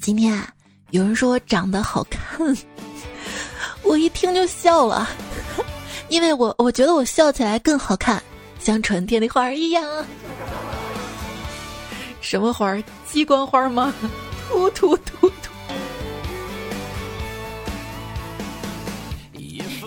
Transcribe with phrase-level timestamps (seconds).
[0.00, 0.48] 今天啊，
[0.92, 2.56] 有人说我长得好看，
[3.84, 5.06] 我一听就笑了，
[6.08, 8.22] 因为我我觉得我笑起来更好看，
[8.58, 9.84] 像春天的花儿一样。
[12.22, 12.82] 什么花儿？
[13.10, 13.92] 鸡冠花吗？
[14.48, 15.50] 突突突突！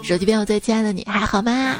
[0.03, 1.77] 手机边我最亲爱的你还好吗？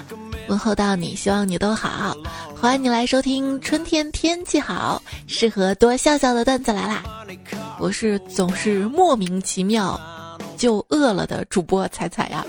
[0.48, 2.18] 问候到你，希望你都好。
[2.60, 7.04] 欢迎你来收听春天天气好，适合多笑笑的段子来啦！
[7.84, 10.00] 我是总是莫名其妙
[10.56, 12.46] 就饿了的主播彩彩呀。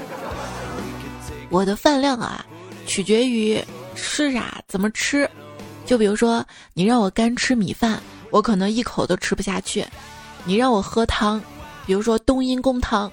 [1.50, 2.46] 我的饭量啊，
[2.86, 3.60] 取决于
[3.96, 5.28] 吃啥怎么吃。
[5.84, 9.82] 就比如说，你让我干吃米饭，我可能一口都吃不下去；
[10.44, 11.42] 你让我喝汤，
[11.84, 13.10] 比如说冬阴功汤，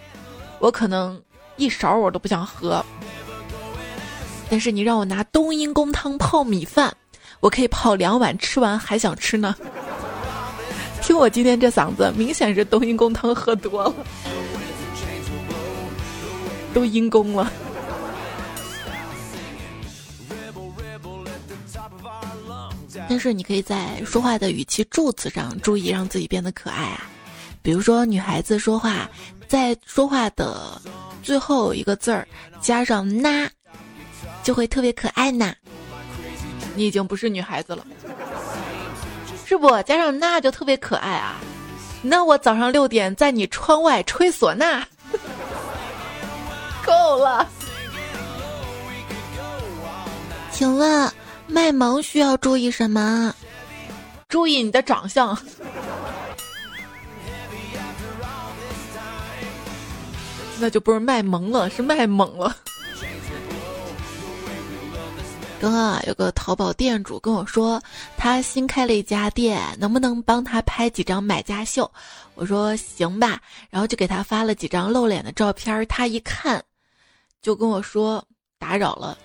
[0.59, 1.19] 我可能
[1.57, 2.85] 一勺我都不想喝。
[4.47, 6.95] 但是你让我拿冬阴功汤泡米饭，
[7.39, 9.55] 我可以泡两碗，吃完还想吃呢。
[11.01, 13.93] 听我今天这嗓子，明显是冬阴功汤喝多了，
[16.73, 17.51] 都阴功了。
[23.09, 27.09] 但是你可以在说话的语气助词上注意，让自己变得可爱啊。
[27.61, 29.09] 比如说，女孩子说话，
[29.47, 30.81] 在说话的
[31.21, 32.25] 最后一个字儿
[32.61, 33.49] 加上“那”，
[34.43, 35.53] 就会特别可爱呢。
[36.73, 37.85] 你已经不是女孩子了，
[39.51, 39.83] 是不？
[39.83, 41.35] 加上“那”就特别可爱啊。
[42.01, 44.85] 那我早上六点在你窗外吹唢呐，
[46.85, 47.45] 够了。
[50.51, 51.11] 请问？
[51.47, 53.35] 卖萌需要注意什么？
[54.29, 55.35] 注意你的长相。
[60.61, 62.55] 那就不是卖萌了，是卖萌了。
[65.61, 67.79] 刚刚啊，有个淘宝店主跟我说，
[68.17, 71.89] 他新开了一家店，能不能帮他拍几张买家秀？
[72.33, 73.39] 我说行吧，
[73.69, 75.85] 然后就给他发了几张露脸的照片。
[75.85, 76.59] 他一看，
[77.43, 78.25] 就跟我说
[78.57, 79.15] 打扰了。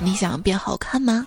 [0.00, 1.24] 你想变好看吗？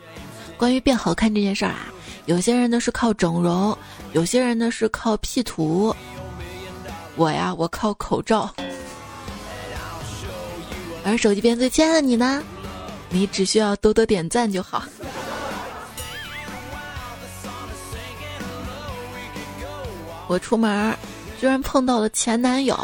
[0.58, 1.88] 关于变好看这件事儿啊，
[2.26, 3.78] 有些人呢是靠整容，
[4.12, 5.96] 有些人呢是靠 P 图。
[7.16, 8.54] 我呀，我靠口罩。
[11.06, 12.44] 而手机边最亲爱的你呢？
[13.10, 14.84] 你只需要多多点赞就好。
[20.28, 20.96] 我出门
[21.40, 22.78] 居然碰到了前男友，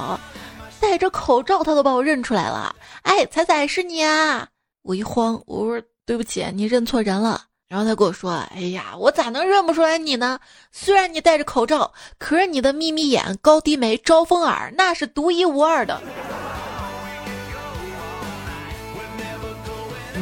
[0.79, 2.75] 戴着口罩，他都把我认出来了。
[3.03, 4.47] 哎，彩彩是你啊！
[4.81, 7.43] 我一慌，我说对不起，你认错人了。
[7.67, 10.39] 然后他跟我说：“哎呀，我咋能认不出来你呢？
[10.71, 16.01] 虽然你戴着口罩，可是你的眯眯眼、高低眉、招风耳那是独一无二的。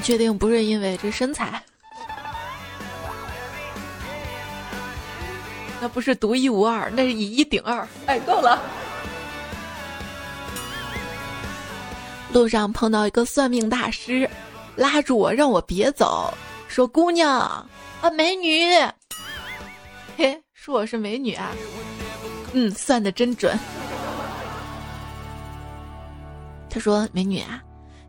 [0.04, 1.64] 确定不是因为这身材？
[5.82, 7.88] 那不是独一无二，那是以一顶二。
[8.06, 8.62] 哎，够了。
[12.32, 14.30] 路上碰到一个算命大师。”
[14.76, 16.34] 拉住我，让我别走，
[16.68, 17.64] 说：“姑娘啊，
[18.18, 18.72] 美女，
[20.18, 21.52] 嘿，说我是美女啊，
[22.54, 23.56] 嗯，算的真准。
[26.72, 27.62] ”他说：“美女啊，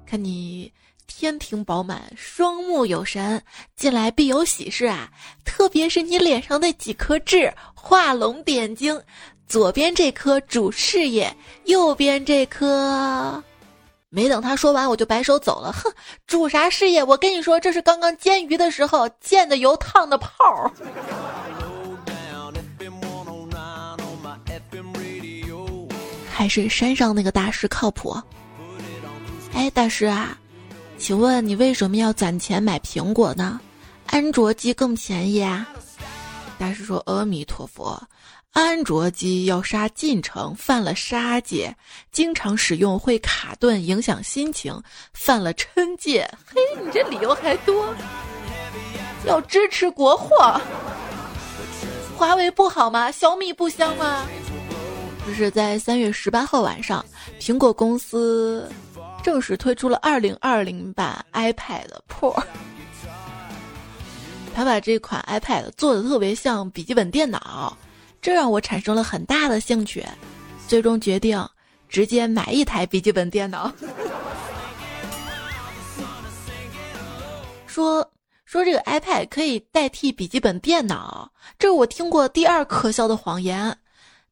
[0.06, 0.72] 看你
[1.16, 3.40] 天庭饱满，双目有神，
[3.76, 5.08] 近来必有喜事啊！
[5.44, 9.00] 特别是你脸上那几颗痣，画龙点睛，
[9.46, 11.32] 左边这颗主事业，
[11.66, 13.40] 右边这颗。”
[14.10, 15.72] 没等他说完，我就摆手走了。
[15.72, 15.88] 哼，
[16.26, 17.02] 主啥事业？
[17.02, 20.70] 我跟你说，这是刚刚煎鱼的时候溅的油烫的泡儿。
[26.28, 28.20] 还是山上那个大师靠谱。
[29.54, 30.36] 哎，大师啊，
[30.96, 33.60] 请问你为什么要攒钱买苹果呢？
[34.06, 35.68] 安卓机更便宜啊。
[36.58, 38.00] 大师说：“阿弥陀佛。”
[38.52, 41.74] 安卓机要杀进程，犯了杀戒，
[42.12, 44.80] 经常使用会卡顿，影响心情，
[45.12, 46.24] 犯了嗔戒。
[46.46, 47.92] 嘿，你这理由还多。
[49.26, 50.60] 要支持国货，
[52.16, 53.10] 华为不好吗？
[53.10, 54.24] 小米不香吗？
[55.26, 57.04] 这是在三月十八号晚上，
[57.40, 58.70] 苹果公司
[59.24, 62.40] 正式推出了二零二零版 iPad Pro。
[64.54, 67.74] 他把这款 iPad 做的特别像笔记本电脑。
[68.20, 70.04] 这让我产生了很大的兴趣，
[70.68, 71.42] 最终决定
[71.88, 73.72] 直接买一台笔记本电脑。
[77.66, 78.06] 说
[78.44, 83.74] 说这个 iPad 可以代替笔记本电脑，这是我听过第二可笑的谎言。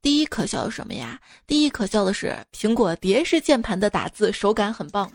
[0.02, 1.18] 第一可笑的什么呀？
[1.46, 5.08] 第一可笑的是苹果蝶式键盘的打字手感很棒。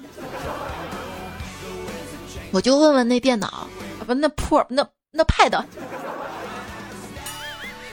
[2.51, 3.68] 我就问问那电脑，啊
[4.07, 5.62] 不那破那那 Pad。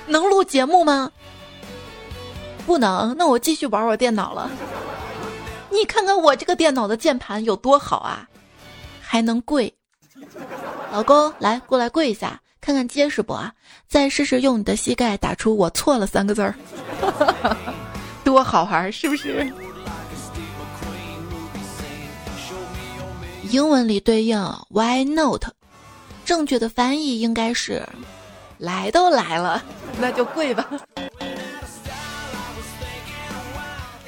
[0.07, 1.11] 能录节目吗？
[2.65, 4.49] 不能，那我继续玩我电脑了。
[5.71, 8.29] 你看看我这个电脑的键盘有多好啊，
[9.01, 9.75] 还能跪。
[10.93, 13.53] 老公，来过来跪一下，看看结实不啊？
[13.87, 16.55] 再试试用你的膝盖打出“我错了”三个字儿，
[18.25, 19.47] 多好玩，是不是？
[23.51, 24.39] 英文里对应
[24.71, 25.45] Why not？
[26.25, 27.87] 正确的翻译应该是
[28.57, 29.63] “来都来了，
[30.01, 30.67] 那就跪吧”。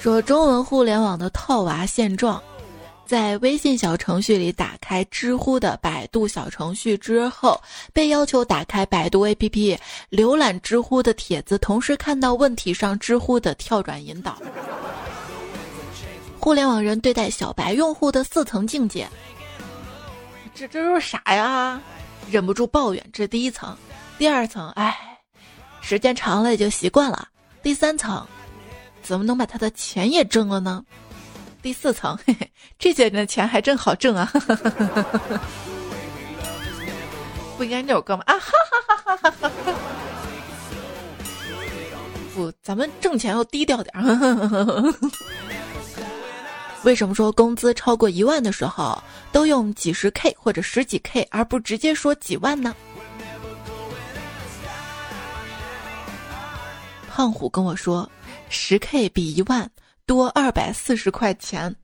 [0.01, 2.43] 说中文互联网的套娃现状，
[3.07, 7.61] 在微信小程序里打开知乎的百度小程序之后，
[7.93, 9.79] 被要求打开百度 APP
[10.11, 14.37] 浏览知乎的帖子，同时看到问题上知乎的跳转引导。
[16.41, 19.09] 互联网人对待小白用户的四层境界，
[20.53, 21.81] 这这都是啥呀？
[22.29, 23.77] 忍不住抱怨，这是第一层。
[24.19, 24.97] 第二层，哎，
[25.81, 27.29] 时间长了也就习惯了。
[27.63, 28.27] 第三层。
[29.03, 30.85] 怎么能把他的钱也挣了呢？
[31.67, 32.49] 第四层，嘿嘿，
[32.79, 34.33] 这些人的钱还真好挣啊！
[37.57, 38.23] 不应该那首歌吗？
[38.27, 39.51] 啊哈哈哈哈哈！
[42.37, 43.93] 不，咱们挣钱要低调点。
[46.85, 49.03] 为什么说工资超过一万的时候
[49.33, 52.77] 都用几十 K 或者十几 K，而不直接说几万呢？
[57.11, 58.09] 胖虎跟我说。
[58.49, 59.69] 十 K 比一万
[60.07, 61.75] 多二百四十块钱。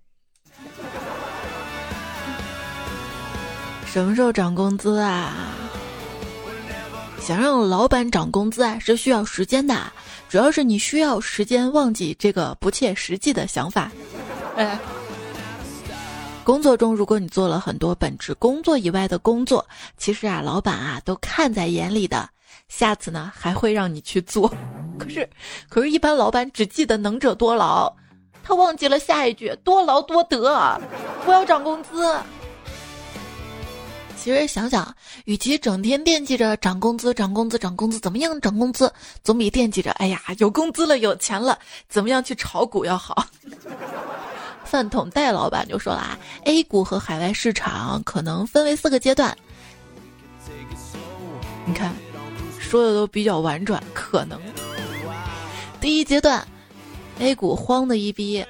[3.85, 5.35] 什么时候涨工资啊？
[7.21, 9.93] 想让老板涨工资啊，是需要时间的，
[10.29, 13.91] 主要是你需要时间忘记这个不切实际的想法。
[14.57, 14.79] 哎，
[16.45, 19.67] 工作中，如果你做了很多本职工作以外的工作，
[19.97, 22.29] 其实啊，老板啊都看在眼里的。
[22.69, 24.49] 下次呢，还会让你去做。
[24.97, 25.29] 可是，
[25.69, 27.95] 可是，一般老板只记得能者多劳，
[28.43, 30.81] 他忘记了下一句“多劳多得”。
[31.27, 32.17] 我要涨工资。
[34.17, 34.95] 其实想想，
[35.25, 38.93] 与其整天惦记着涨工资、涨工资、涨工资，怎么样涨工资，
[39.25, 41.59] 总比惦记着“哎呀，有工资了，有钱了，
[41.89, 43.27] 怎么样去炒股要好。
[44.65, 49.37] ”饭桶戴老板就说了啊，A 股和海外市场可能分为四个阶段。
[51.65, 51.93] 你看。
[52.59, 54.41] 说的都比较婉转，可能
[55.79, 56.43] 第一阶段
[57.19, 58.45] ，A 股慌的一逼，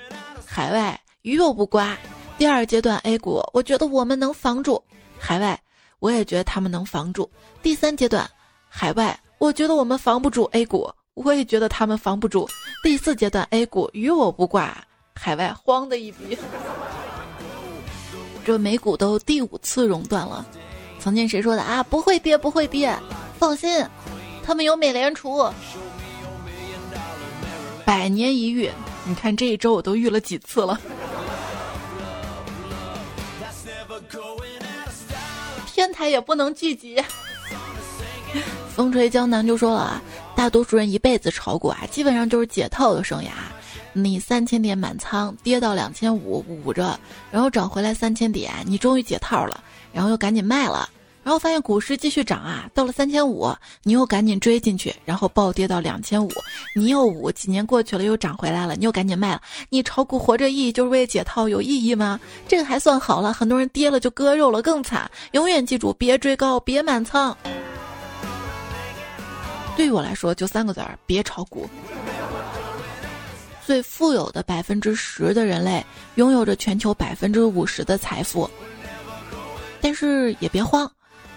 [0.46, 1.96] 海外鱼又不刮。
[2.38, 4.82] 第二阶段 A 股，我觉得我们能防住，
[5.18, 5.60] 海外
[6.00, 7.30] 我也觉得他们能防住。
[7.62, 8.28] 第三阶段，
[8.68, 12.48] 海外我觉得我们防不住 A 股，我也觉得他们防不住。
[12.82, 14.76] 第四阶段 A 股与我不挂，
[15.14, 16.36] 海外慌的一逼。
[18.44, 20.44] 这美股都第五次熔断了，
[20.98, 21.82] 曾经谁说的啊？
[21.84, 22.98] 不会跌，不会跌，
[23.38, 23.86] 放心。
[24.42, 25.48] 他们有美联储，
[27.92, 28.70] 百年一遇。
[29.04, 30.80] 你看这一周我都遇了几次了。
[35.66, 37.04] 天台也不能聚集。
[38.74, 40.02] 风吹江南就说了，
[40.34, 43.28] 大多数人一辈子炒股啊，基本上就是解套的生涯。
[43.92, 46.98] 你三千点满仓，跌到两千五捂着，
[47.30, 49.62] 然后涨回来三千点，你终于解套了，
[49.92, 50.88] 然后又赶紧卖了。
[51.24, 53.54] 然后发现股市继续涨啊，到了三千五，
[53.84, 56.30] 你又赶紧追进去，然后暴跌到两千五，
[56.74, 59.40] 你又捂，几年过去了又涨回来了，你又赶紧卖了。
[59.68, 62.18] 你炒股活着意义就是为解套，有意义吗？
[62.48, 65.08] 这个还算好了，很多人跌了就割肉了，更惨。
[65.30, 67.36] 永远记住，别追高，别满仓。
[69.76, 71.70] 对于我来说，就三个字儿：别炒股。
[73.64, 78.50] 最富有的百分之十的人类，拥有着全球百分之五十的财富，
[79.80, 80.90] 但是也别慌。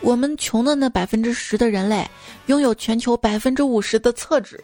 [0.05, 2.07] 我们穷的那百分之十的人类，
[2.45, 4.63] 拥有全球百分之五十的厕纸。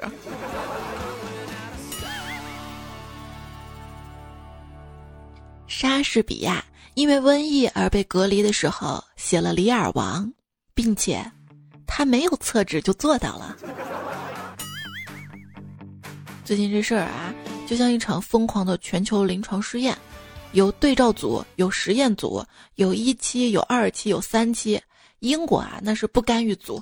[5.66, 10.24] 莎士比亚因为瘟疫而被隔离的时候，写了《李尔王》，
[10.76, 11.26] 并且
[11.88, 13.58] 他没有厕纸就做到了。
[16.46, 17.34] 最近这事儿啊，
[17.66, 19.98] 就像一场疯狂的全球临床试验，
[20.52, 22.46] 有对照组，有实验组，
[22.76, 24.80] 有一期，有二期，有三期。
[25.22, 26.82] 英国啊，那是不甘于足。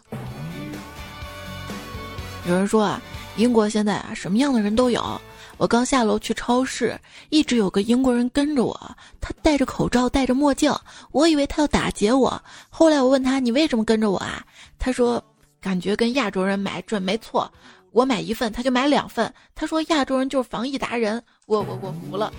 [2.47, 3.01] 有人说啊，
[3.35, 5.21] 英国现在啊，什么样的人都有。
[5.57, 6.97] 我刚下楼去超市，
[7.31, 10.73] 一直有个英国人跟着我，他戴着口罩，戴着墨镜，
[11.11, 12.41] 我以为他要打劫我。
[12.69, 14.41] 后来我问他，你为什么跟着我啊？
[14.79, 15.21] 他说，
[15.59, 17.51] 感觉跟亚洲人买准没错。
[17.91, 19.33] 我买一份，他就买两份。
[19.53, 22.31] 他说亚洲人就是防疫达人，我我我服了。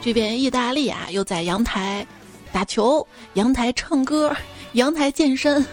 [0.00, 2.06] 这边意大利啊，又在阳台。
[2.54, 4.32] 打球，阳台唱歌，
[4.74, 5.66] 阳台健身。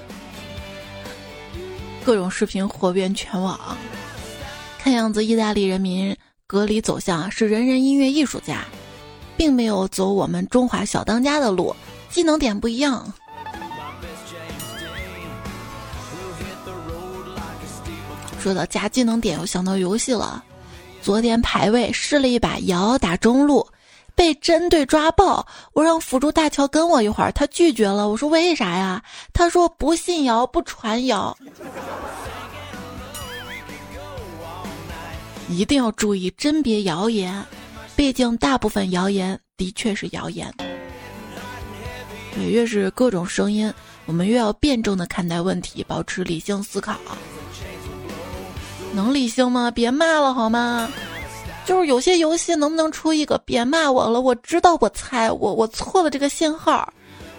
[2.03, 3.77] 各种视频火遍全网。
[4.79, 8.65] 看样子，意大利人民隔离走向是人人音乐艺术家，
[9.37, 11.75] 并没有走我们中华小当家的路，
[12.09, 13.13] 技能点不一样。
[18.39, 20.43] 说到加技能点，又想到游戏了。
[21.03, 23.67] 昨天排位试了一把瑶打中路，
[24.21, 25.43] 被针对抓爆。
[25.73, 28.07] 我让辅助大乔跟我一会儿，他拒绝了。
[28.07, 29.03] 我说为啥呀？
[29.33, 31.35] 他说不信谣不传谣。
[35.49, 37.43] 一定要注意甄别谣言，
[37.95, 40.53] 毕竟大部分谣言的确是谣言。
[42.35, 43.73] 对，越是各种声音，
[44.05, 46.95] 我们越要辩证的看待问题，保持理性思考。
[48.93, 49.71] 能理性吗？
[49.71, 50.87] 别骂了好吗？
[51.65, 54.19] 就是有些游戏能不能出一个别骂我了？
[54.19, 56.91] 我知道我猜我我错了这个信号，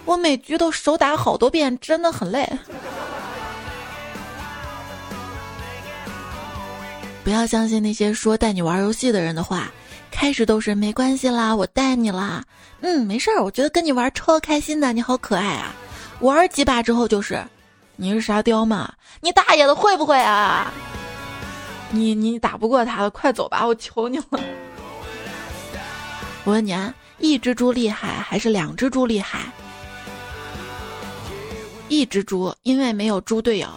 [0.05, 2.47] 我每局都手打好多遍，真的很累。
[7.23, 9.71] 不要相信那些说带你玩游戏的人的话，
[10.11, 12.43] 开始都是没关系啦，我带你啦，
[12.81, 15.73] 嗯，没事儿，我觉得跟你玩超开心的，你好可爱啊。
[16.19, 17.41] 玩几把之后就是，
[17.95, 18.91] 你是沙雕吗？
[19.21, 20.71] 你大爷的会不会啊？
[21.95, 24.25] 你你打不过他了，快走吧，我求你了。
[26.43, 29.41] 我问你啊，一只猪厉害还是两只猪厉害？
[31.89, 33.67] 一只猪，因为没有猪队友。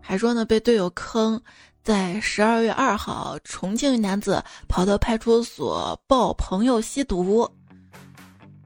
[0.00, 1.38] 还说呢，被队友坑，
[1.84, 7.46] 在十二月二号，重庆一男子跑到派出所报朋友吸毒。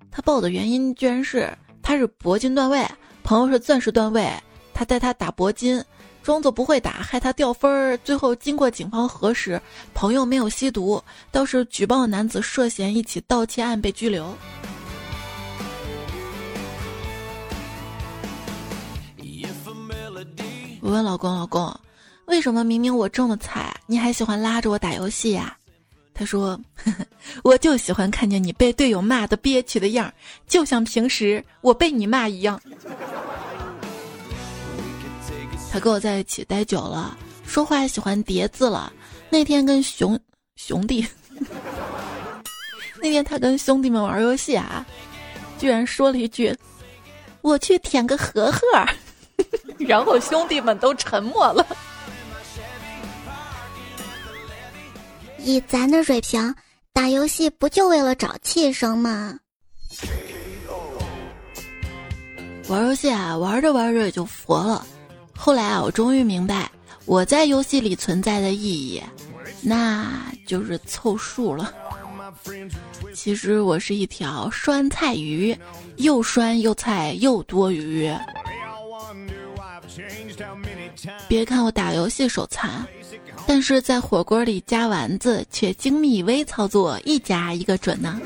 [0.08, 1.52] 他报的原因居然是
[1.82, 2.88] 他是铂金段位，
[3.24, 4.32] 朋友是钻石段位。
[4.76, 5.82] 他带他打铂金，
[6.22, 7.96] 装作不会打，害他掉分儿。
[8.04, 9.58] 最后经过警方核实，
[9.94, 11.02] 朋友没有吸毒，
[11.32, 14.36] 倒是举报男子涉嫌一起盗窃案被拘留。
[20.82, 21.74] 我问老公：“老公，
[22.26, 25.56] 为什么明明我这么菜，你还喜欢拉着我打游戏呀？”
[26.12, 27.06] 他说：“呵 呵
[27.42, 30.12] 我就喜欢看见你被队友骂的憋屈的样，
[30.46, 32.60] 就像平时我被你骂一样。”
[35.76, 37.14] 他跟我在一起待久了，
[37.46, 38.90] 说话喜欢叠字了。
[39.28, 40.18] 那天跟熊
[40.54, 41.06] 兄弟，
[43.02, 44.86] 那天他跟兄弟们玩游戏啊，
[45.58, 46.56] 居然说了一句
[47.44, 48.60] ：“我去舔个盒盒。
[49.78, 51.66] ”然后兄弟们都沉默了。
[55.40, 56.54] 以咱的水平，
[56.94, 59.38] 打游戏不就为了找气生吗？
[62.66, 64.86] 玩游戏啊，玩着玩着也就佛了。
[65.36, 66.70] 后来啊，我终于明白
[67.04, 69.02] 我在游戏里存在的意义，
[69.60, 71.72] 那就是凑数了。
[73.14, 75.56] 其实我是一条酸菜鱼，
[75.96, 78.12] 又酸又菜又多余。
[81.28, 82.84] 别看我打游戏手残，
[83.46, 88.20] 但是在火锅里加丸子却精密微操作，一加一个准呢。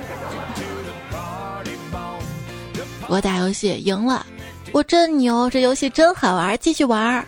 [3.09, 4.25] 我打游戏赢了。
[4.73, 7.25] 我真牛，这游戏真好玩，继续玩。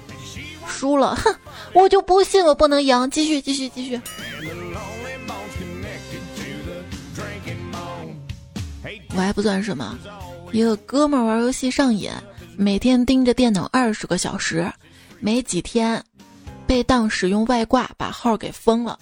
[0.68, 1.34] 输了，哼，
[1.72, 4.00] 我就不信我不能赢，继续，继续，继续。
[9.14, 9.98] 我还不算什么，
[10.52, 12.10] 一个哥们玩游戏上瘾，
[12.56, 14.70] 每天盯着电脑二十个小时，
[15.20, 16.02] 没几天
[16.66, 18.98] 被当使用外挂，把号给封了。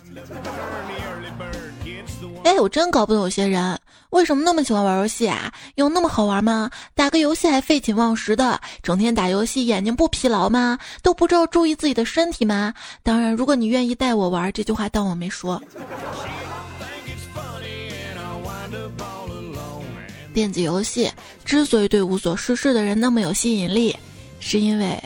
[2.43, 3.79] 哎，我真搞不懂有些人。
[4.11, 5.53] 为什么那么喜欢玩游戏啊？
[5.77, 6.71] 有那么好玩吗？
[6.95, 10.79] 打个游戏还废寝忘食的，整天打游戏眼睛不疲劳吗？
[11.03, 12.75] 都不知道注意自己的身体吗？
[13.03, 15.63] 当然，如果你愿意带我玩，这句话当我没说。
[20.33, 21.11] 电子游戏
[21.45, 23.97] 之所以对无所事事的人那么有吸引力，
[24.39, 25.03] 是因为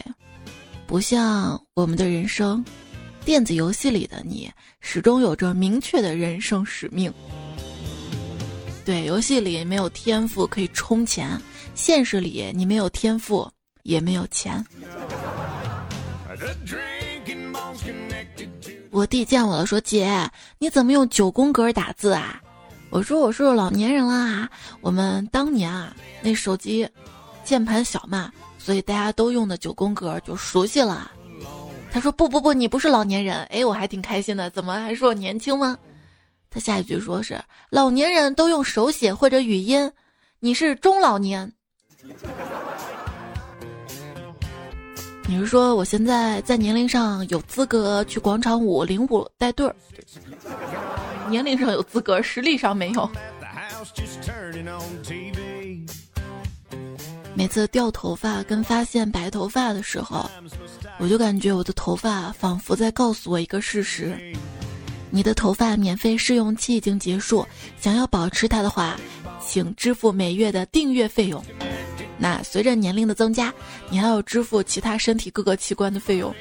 [0.86, 2.64] 不像我们的人生，
[3.24, 7.12] 电子游戏里的你始终有着明确的人生使命。
[8.84, 11.40] 对，游戏里没有天赋可以充钱，
[11.74, 13.50] 现实里你没有天赋
[13.82, 14.62] 也没有钱。
[18.90, 22.40] 我弟见我了，说：“姐，你怎么用九宫格打字啊？”
[22.90, 24.48] 我说：“我是老年人啦，
[24.80, 26.86] 我们当年啊，那手机
[27.42, 31.10] 键盘小嘛，所以大家都用的九宫格就熟悉了。”
[31.90, 35.76] 他说：“不不不，你不是老年人。”哎，我还挺开心的，怎么还说我年轻吗？
[36.54, 37.36] 他下一句说是
[37.68, 39.90] 老年人都用手写或者语音，
[40.38, 41.52] 你是中老年。
[45.26, 49.74] 你是说我现在在年龄上有资格去广场舞领舞带队儿？
[51.28, 53.10] 年龄上有资格，实力上没有。
[57.34, 60.30] 每次掉头发跟发现白头发的时候，
[61.00, 64.16] 我就感觉我的头发仿佛在告诉我一个事实：
[65.14, 67.46] 你的头发免费试用期已经结束，
[67.80, 68.98] 想要保持它的话，
[69.40, 71.40] 请支付每月的订阅费用。
[72.18, 73.54] 那随着年龄的增加，
[73.88, 76.34] 你还要支付其他身体各个器官的费用。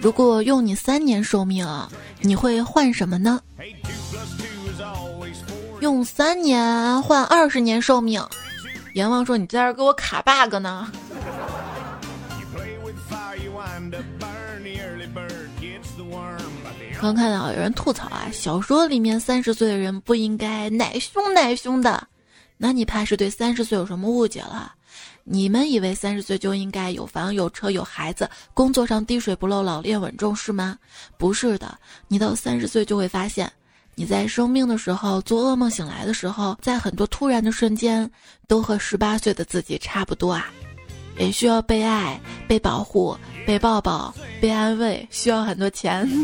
[0.00, 1.92] 如果用你三年寿命啊，
[2.22, 3.38] 你会换什么呢？
[5.80, 8.24] 用三年换二十年寿命，
[8.94, 10.90] 阎王说你在这给我卡 bug 呢。
[17.00, 22.06] 刚看到有人吐槽啊，小说里面三十岁的人不应该奶凶奶凶的，
[22.56, 24.74] 那你怕是对三十岁有什么误解了？
[25.24, 30.76] 你们以为三十岁就应该有房有车有孩子，工作上滴水不漏，老练稳重是吗？
[31.16, 31.78] 不是的，
[32.08, 33.50] 你到三十岁就会发现，
[33.94, 38.10] 你在生病的时候做噩梦醒来的时候，在很多突然的瞬间，
[38.46, 40.50] 都和十八岁的自己差不多啊，
[41.18, 46.08] 也需要被爱、被保护、被抱抱、被安慰，需要很多钱。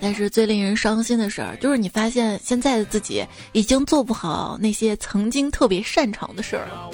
[0.00, 6.88] 但是最令人伤心的事儿，就是你发现现在的自己已经做不好那些曾经特别擅长的事儿了。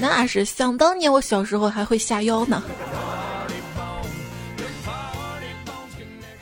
[0.00, 2.62] 那是想当年我小时候还会下腰呢。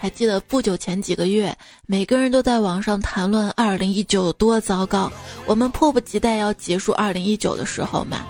[0.02, 1.56] 还记得不久前几个月，
[1.86, 5.08] 每个人都在网上谈论二零一九有多糟糕，
[5.46, 8.26] 我们迫不及待要结束二零一九的时候嘛。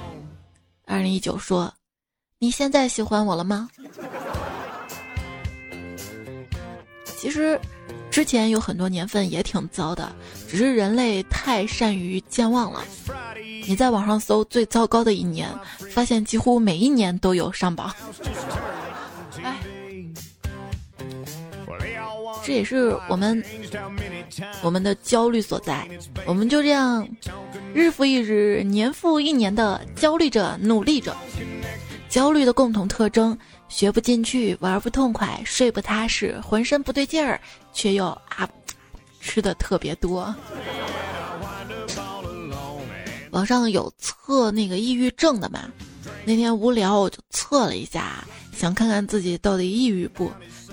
[0.85, 1.73] 二零一九说
[2.39, 3.71] ：“你现在喜欢我了吗？”
[7.17, 7.59] 其实，
[8.11, 10.15] 之前有很多年份也挺糟的，
[10.47, 12.85] 只是人类太善于健忘了。
[13.67, 15.49] 你在网上搜最糟糕的一年，
[15.91, 17.91] 发现几乎每一年都有上榜。
[22.45, 23.43] 这也是我们
[24.63, 25.89] 我们的焦虑所在。
[26.27, 27.09] 我们就这样
[27.75, 31.17] 日复一日、年复一年的焦虑着、努力着。
[32.09, 33.37] 焦虑的共同特征。
[33.69, 37.41] 学不进去，玩不痛快，睡不踏实，浑身不对劲儿，
[37.73, 38.47] 却又啊，
[39.19, 40.35] 吃的特别多。
[43.31, 45.73] 网上有测那个抑郁症的嘛？
[46.27, 48.23] 那天无聊我就测了一下，
[48.55, 50.31] 想看看自己到底抑郁不？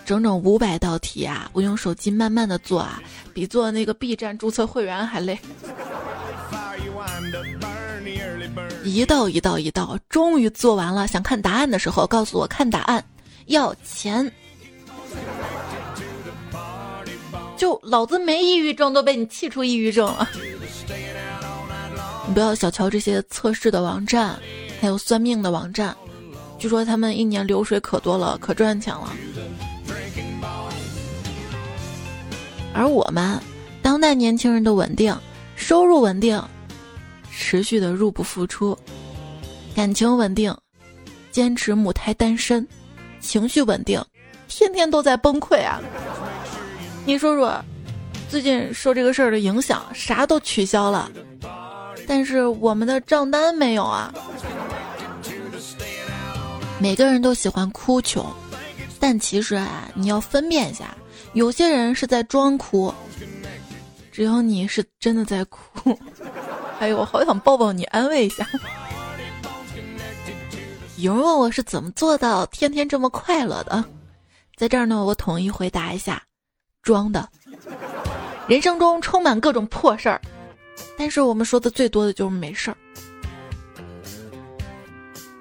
[0.10, 3.00] 整整五百道题啊，我用手机慢慢的做啊，
[3.32, 5.38] 比做那个 B 站注册会员还累。
[8.84, 11.06] 一道一道一道，终于做完了。
[11.06, 13.06] 想看答案的时候，告诉我看答案
[13.46, 14.32] 要钱。
[17.56, 20.28] 就老子没抑郁症，都被你气出抑郁症了。
[22.28, 24.40] 你不要小瞧这些测试的网站，
[24.82, 25.96] 还有算命的网站，
[26.58, 29.14] 据说他们一年流水可多了，可赚钱了。
[32.74, 33.40] 而我们，
[33.82, 35.16] 当代年轻人的稳定，
[35.56, 36.42] 收入稳定。
[37.32, 38.78] 持续的入不敷出，
[39.74, 40.54] 感情稳定，
[41.32, 42.68] 坚持母胎单身，
[43.22, 44.04] 情绪稳定，
[44.48, 45.80] 天天都在崩溃啊！
[47.06, 47.64] 你说说，
[48.30, 51.10] 最近受这个事儿的影响，啥都取消了，
[52.06, 54.14] 但是我们的账单没有啊。
[56.78, 58.26] 每个人都喜欢哭穷，
[59.00, 60.94] 但其实啊，你要分辨一下，
[61.34, 62.94] 有些人是在装哭，
[64.12, 65.98] 只有你是真的在哭。
[66.80, 68.48] 哎呦，我好想抱抱你，安慰一下。
[70.98, 73.84] 有人问我是怎么做到天天这么快乐的，
[74.56, 76.22] 在这儿呢，我统一回答一下：
[76.82, 77.30] 装的。
[78.48, 80.20] 人生中充满各种破事儿，
[80.98, 82.78] 但是我们说的最多的就是没事儿。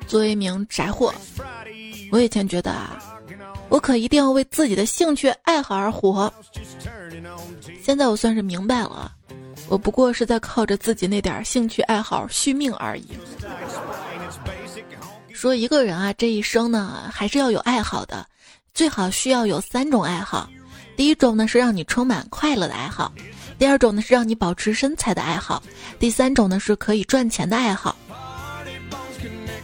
[0.07, 1.13] 作为一名宅货，
[2.11, 3.03] 我以前觉得啊，
[3.69, 6.33] 我可一定要为自己的兴趣爱好而活。
[7.83, 9.13] 现在我算是明白了。
[9.69, 13.09] 我不过是在靠着自己那点兴趣爱好续命而已。
[15.33, 18.27] 说一个人啊，这一生呢，还是要有爱好的，
[18.73, 20.49] 最好需要有三种爱好。
[20.97, 23.13] 第一种呢是让你充满快乐的爱好，
[23.59, 25.63] 第二种呢是让你保持身材的爱好，
[25.99, 27.95] 第三种呢是可以赚钱的爱好。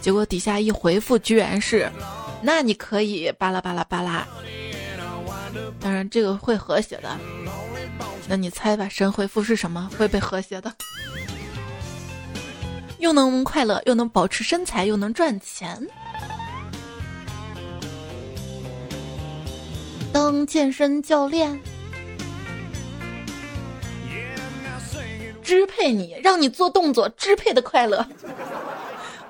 [0.01, 1.91] 结果底下一回复，居然是，
[2.45, 4.25] 那你可以巴拉巴拉巴拉。
[5.79, 7.17] 当然这个会和谐的。
[8.27, 9.89] 那你猜吧，神回复是什么？
[9.97, 10.71] 会被和谐的，
[12.99, 15.87] 又能快乐，又能保持身材，又能赚钱。
[20.13, 21.59] 当健身教练，
[25.43, 28.07] 支配你，让你做动作，支配的快乐。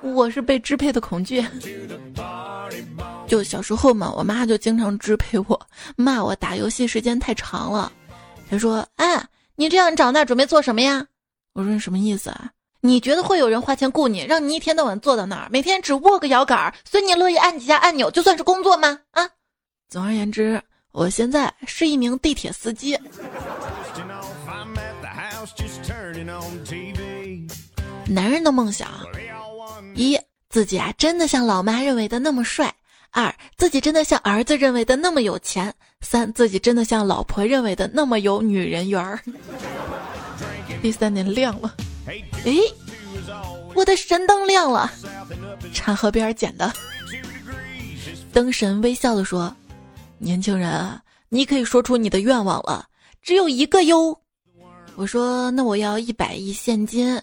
[0.02, 1.44] 我是被支配的恐惧。
[3.26, 7.90] 就小时候嘛，我妈就经常支配我，骂我打游戏时间太长了。
[8.48, 11.04] 她说：“哎，你这样长大准备做什么呀？”
[11.54, 12.50] 我说：“你什么意思啊？
[12.80, 19.00] 你觉得会有人花钱雇你，让你一天到晚坐到那儿，每天只握个摇杆，随你乐意按几下按钮，就算是工作吗？
[19.10, 19.28] 啊？
[19.88, 22.96] 总而言之，我现在是一名地铁司机。
[28.08, 28.88] 男人的梦想：
[29.96, 30.16] 一，
[30.48, 32.72] 自己啊真的像老妈认为的那么帅。”
[33.12, 35.70] 二，自己真的像儿子认为的那么有钱；
[36.02, 39.18] 三，自己真的像老婆认为的那么有女人缘儿。
[40.82, 41.74] 第三点亮了，
[42.44, 42.52] 哎，
[43.74, 44.92] 我的神灯亮了，
[45.72, 46.70] 茶河边捡的。
[48.34, 49.54] 灯神微笑的说
[50.18, 52.84] ：“年轻人啊，你可以说出你的愿望了，
[53.22, 54.20] 只有一个哟。”
[54.94, 57.18] 我说：“那我要一百亿现金。”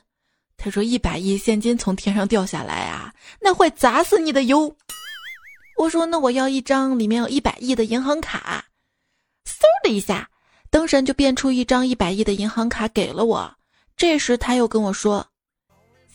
[0.63, 4.73] 他说：“一百亿现金从天上掉下来啊，那会砸死你的哟。”
[5.77, 8.63] 我说：“那我要一张里面有一百亿的银行卡。”
[9.45, 10.29] 嗖的一下，
[10.69, 13.53] 灯神就变出一张一百亿的银行卡给了我。
[13.97, 15.27] 这时他又跟我说：“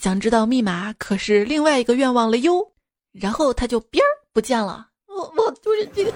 [0.01, 2.73] 想知道密码可是另外一个愿望了哟。”
[3.13, 4.89] 然后他就边儿不见了。
[5.09, 6.13] 我我就是这个，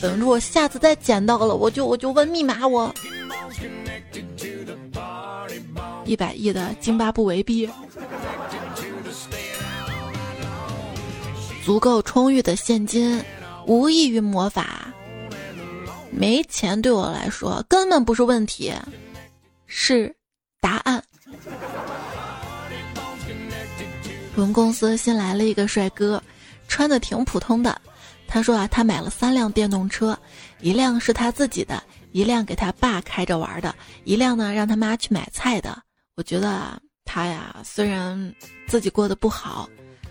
[0.00, 2.64] 等着我下次再捡到了，我就我就问密码。
[2.64, 2.94] 我
[6.08, 7.68] 一百亿的津巴布韦币。
[11.62, 13.22] 足够充裕的现金，
[13.66, 14.88] 无异于魔法。
[16.10, 18.72] 没钱对我来说根本不是问题，
[19.66, 20.12] 是
[20.62, 21.04] 答案。
[24.34, 26.22] 我们公司新来了一个帅哥，
[26.68, 27.78] 穿的挺普通的。
[28.26, 30.18] 他说啊，他买了三辆电动车，
[30.60, 35.82] 一辆是他自己的，一辆给他爸开着玩的，一辆呢让他妈去买菜的。
[36.18, 38.34] 我觉得啊，他呀虽然
[38.66, 39.70] 自己过得不好。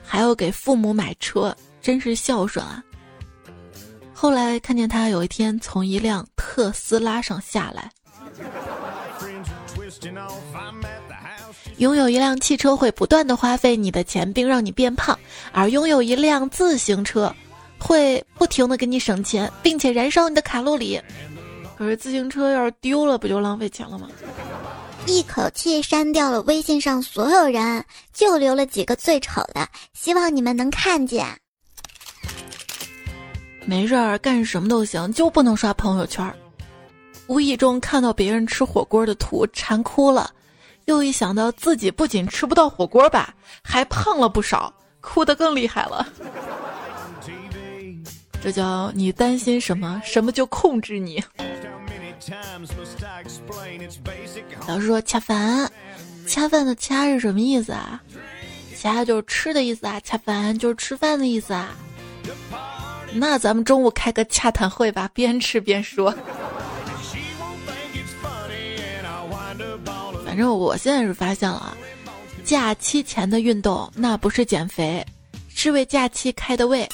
[0.09, 2.81] 还要给父母买车，真是孝顺啊！
[4.13, 7.91] 后来看见他有一天从一辆特斯拉上下来。
[11.75, 15.13] 拥有一辆汽车会不断的花费你的钱，并让你变胖；
[15.51, 17.35] 而拥有一辆自行车，
[17.77, 21.01] 会不停的给你省钱，并且燃烧你的卡路里。
[21.77, 24.07] 可是自行车要是丢了，不就浪费钱了吗？
[25.07, 31.25] 一口气删掉了微信上所有人，就留了几个最丑的，希望你们能看见。
[33.65, 36.31] 没事儿干什么都行，就不能刷朋友圈。
[37.27, 40.29] 无意中看到别人吃火锅的图，馋哭了。
[40.85, 46.05] 又一想到自己不仅吃不到火锅吧，还胖了不少，哭得更厉害了。
[48.41, 51.23] 这叫你担心什么，什么就控制你。
[54.67, 55.71] 老师说恰饭，
[56.27, 58.01] 恰饭的恰是什么意思啊？
[58.77, 61.69] 恰就是吃的意思啊，恰饭就是吃饭的意思啊。
[63.13, 66.13] 那咱们中午开个洽谈会吧，边吃边说。
[70.25, 71.75] 反正我现在是发现了，
[72.43, 75.05] 假期前的运动那不是减肥，
[75.47, 76.87] 是为假期开的胃。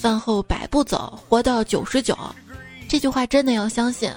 [0.00, 2.16] 饭后百步走，活到九十九。
[2.94, 4.08] 这句话真的要相信。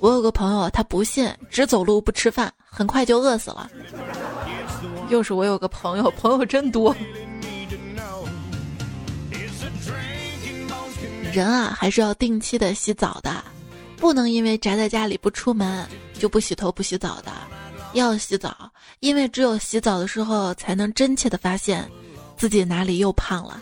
[0.00, 3.70] 我有个朋友，他不信，只走路不吃饭，很快就饿死了。
[5.08, 6.94] 又是我有个朋友，朋友真多。
[11.32, 13.42] 人啊，还是要定期的洗澡的，
[13.96, 15.88] 不能因为宅在家里不出门
[16.18, 17.32] 就不洗头不洗澡的。
[17.94, 21.90] 要洗澡，因为只有洗澡的时候，才能真切的发现
[22.36, 23.58] 自己哪里又胖了。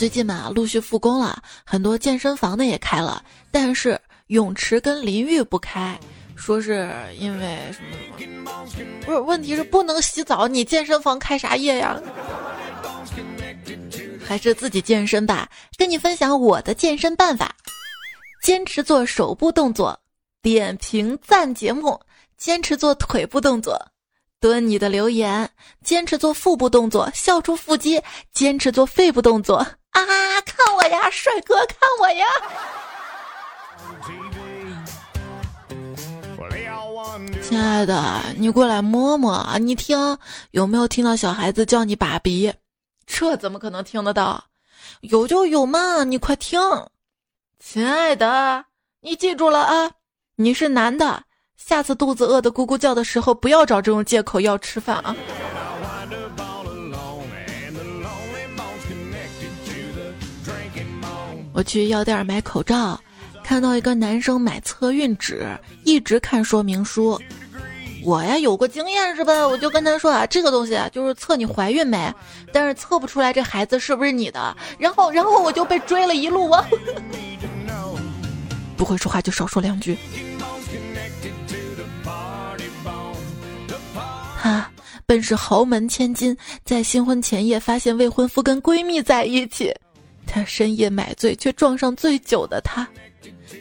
[0.00, 6.00] 最近嘛，陆续复工了，很多健身房的也开了，但是泳池跟淋浴不开，
[6.34, 9.04] 说是因为什么什么？
[9.04, 12.00] 不是，问题是不能洗澡，你健身房开啥业呀？
[14.26, 15.46] 还是自己健身吧。
[15.76, 17.54] 跟你分享我的健身办法：
[18.42, 20.00] 坚持做手部动作，
[20.40, 22.00] 点评赞节目；
[22.38, 23.78] 坚持做腿部动作。
[24.40, 25.46] 蹲你的留言，
[25.84, 28.00] 坚持做腹部动作，笑出腹肌；
[28.32, 32.26] 坚持做肺部动作，啊，看我呀，帅哥，看我呀！
[37.42, 40.18] 亲爱的，你过来摸摸，你听，
[40.52, 42.52] 有没有听到小孩子叫你爸比？
[43.06, 44.44] 这怎么可能听得到？
[45.00, 46.60] 有就有嘛，你快听，
[47.58, 48.64] 亲爱的，
[49.00, 49.90] 你记住了啊，
[50.36, 51.24] 你是男的。
[51.56, 55.14] 下次肚子饿的咕咕叫的时候，不要找这种借口要吃饭啊！
[61.52, 62.98] 我去药店买口罩，
[63.42, 65.46] 看到一个男生买测孕纸，
[65.84, 67.20] 一直看说明书。
[68.02, 69.46] 我呀有过经验是吧？
[69.46, 72.10] 我就跟他说啊，这个东西啊就是测你怀孕没，
[72.50, 74.56] 但是测不出来这孩子是不是你的。
[74.78, 76.66] 然后，然后我就被追了一路啊。
[78.76, 79.98] 不会说话就少说两句。
[84.34, 84.70] 哈，
[85.04, 86.34] 本是豪门千金，
[86.64, 89.74] 在新婚前夜发现未婚夫跟闺蜜在一起，
[90.32, 92.86] 她深夜买醉却撞上醉酒的他，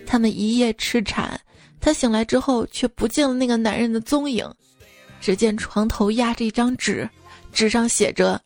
[0.06, 1.42] 他们一夜痴缠。
[1.82, 4.48] 他醒来之后却不见了那个男人的踪影，
[5.20, 7.10] 只见床头压着一张纸，
[7.52, 8.40] 纸上写着：“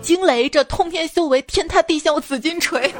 [0.00, 2.94] 惊雷，这通天修为，天塌地陷，我紫金锤。”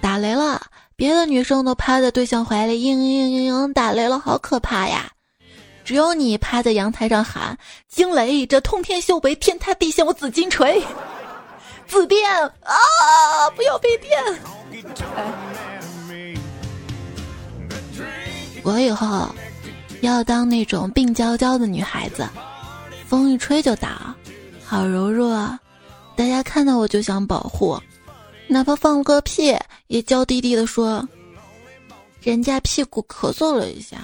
[0.00, 0.62] 打雷了，
[0.94, 5.10] 别的女生都趴在对象怀里，嘤嘤嘤嘤，打雷了，好可怕呀！
[5.88, 10.84] 只有你趴在阳台上喊：“惊雷，这通天修为，天塌地陷，我紫金锤。
[11.88, 13.48] ”紫电啊！
[13.56, 14.22] 不要被电！
[18.62, 19.34] 我以后
[20.02, 22.28] 要当那种病娇娇的女孩子，
[23.06, 23.88] 风一吹就倒，
[24.62, 25.58] 好柔弱，啊！
[26.14, 27.80] 大家看到我就想保护，
[28.46, 31.08] 哪怕放个屁也娇滴滴的说，
[32.20, 33.96] 人家屁股咳嗽了一下。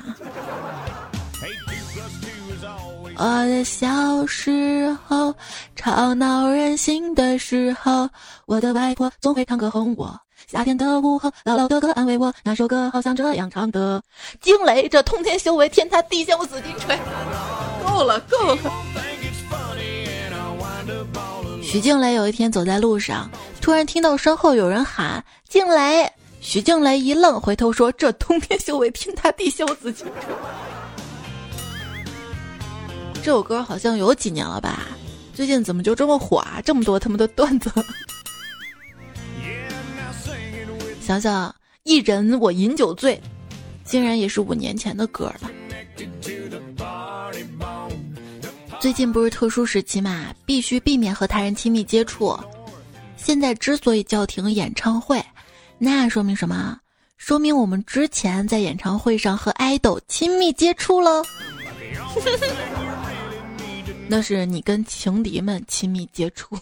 [3.17, 5.35] 我的小时候，
[5.77, 8.09] 吵闹任性的时候，
[8.47, 10.19] 我的外婆总会唱歌哄我。
[10.47, 14.03] 夏天的午后，姥姥哥哥安慰我，那首歌好像这样唱的：
[14.41, 16.99] 惊雷，这通天修为，天塌地陷，我紫金锤。
[17.87, 18.59] 够了，够了。
[21.63, 30.35] 徐静蕾有一天走在路上，突然听到身后有人喊“静蕾”，徐静蕾一愣，回头说：“这通天修为，天塌地陷，我紫金锤。”
[33.25, 34.87] 这首歌好像有几年了吧？
[35.33, 36.61] 最近怎么就这么火啊？
[36.63, 37.73] 这么多他们的段子。
[41.01, 41.53] 想想
[41.85, 43.19] 一人我饮酒醉，
[43.83, 45.51] 竟然也是五年前的歌了。
[48.79, 52.39] 最近不是特殊时期嘛，必须避免和他人亲密接触。
[53.17, 55.25] 现在之所以叫停演唱会，
[55.79, 56.79] 那说明什么？
[57.17, 61.23] 说明我们之前在演唱会上和爱豆亲密接触了。
[64.07, 66.57] 那是你跟情敌们亲密接触，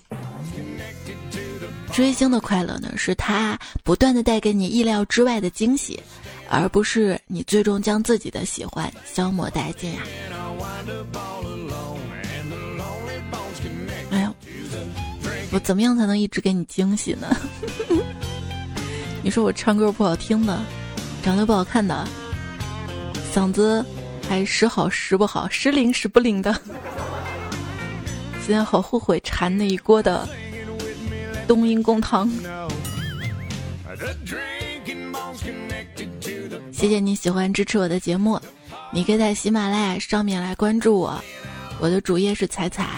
[1.92, 6.00] 追星的快乐呢，是他不断的带给你意料之外的惊喜，
[6.48, 10.02] 而不是你最终将自己的喜欢消磨殆尽呀。
[14.10, 14.34] 哎呦，
[15.50, 17.36] 我怎么样才能一直给你惊喜呢？
[19.22, 20.62] 你说我唱歌不好听的，
[21.22, 22.08] 长得不好看的，
[23.34, 23.84] 嗓子
[24.28, 26.54] 还时好时不好，时灵时不灵的。
[28.44, 30.28] 今天好后悔馋那一锅的
[31.46, 32.28] 冬阴功汤。
[36.72, 38.40] 谢谢你喜欢支持我的节目，
[38.90, 41.22] 你可以在喜马拉雅上面来关注我，
[41.78, 42.88] 我的主页是彩彩，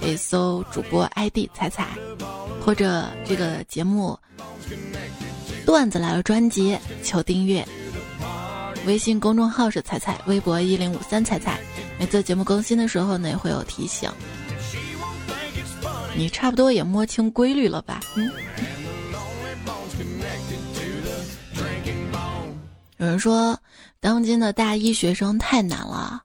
[0.00, 1.88] 可以搜主播 ID 彩彩，
[2.64, 4.18] 或者这个节目
[5.66, 7.66] 段子来了专辑求订阅，
[8.86, 11.60] 微信公众号是彩彩，微博一零五三彩彩，
[11.98, 14.10] 每次节目更新的时候呢也会有提醒。
[16.16, 18.00] 你差不多也摸清规律了吧？
[22.98, 23.58] 有人说，
[24.00, 26.22] 当今的大一学生太难了。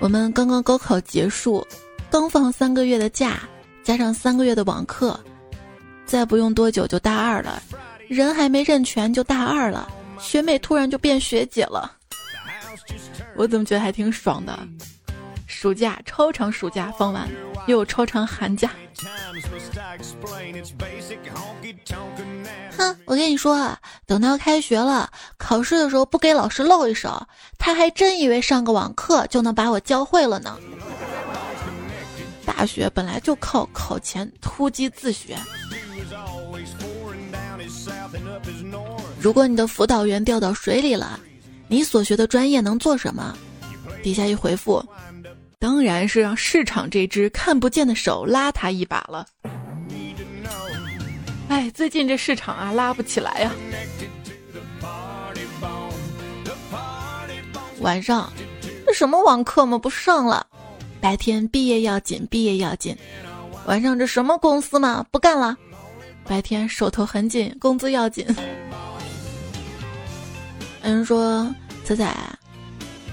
[0.00, 1.66] 我们刚刚高考结束，
[2.10, 3.40] 刚放三个月的假，
[3.84, 5.18] 加上三个月的网课，
[6.06, 7.62] 再不用多久就大二了。
[8.08, 9.86] 人还没认全就大二了，
[10.18, 11.92] 学妹突然就变学姐了。
[13.36, 14.58] 我怎么觉得还挺爽的？
[15.60, 17.28] 暑假超长，暑假放完
[17.66, 18.70] 又有超长寒假。
[22.76, 27.20] 哼，我跟你说啊，等到开学了，考试的时候不给老师露一手，
[27.58, 30.56] 他还真以为上个网课就能把我教会了呢。
[32.46, 35.36] 大学本来就靠考前突击自学。
[39.18, 41.18] 如果你的辅导员掉到水里了，
[41.66, 43.36] 你所学的专业能做什么？
[44.04, 44.80] 底下一回复。
[45.60, 49.26] 当然是让市场这只看不见的手拉他一把了。
[51.48, 53.52] 哎，最近这市场啊，拉不起来呀。
[57.80, 58.32] 晚上，
[58.86, 60.46] 这什么网课嘛，不上了。
[61.00, 62.96] 白天毕业要紧，毕业要紧。
[63.66, 65.56] 晚上这什么公司嘛，不干了。
[66.24, 68.24] 白天手头很紧，工资要紧。
[70.84, 72.14] 有人说：“仔仔，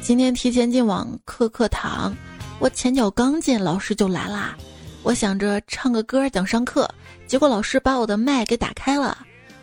[0.02, 2.16] 今天提前进网课课堂。”
[2.58, 4.56] 我前脚刚进，老师就来啦。
[5.04, 6.90] 我想着唱个歌讲上课，
[7.28, 9.18] 结果老师把我的麦给打开了。